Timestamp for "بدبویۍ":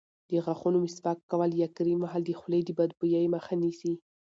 2.77-3.25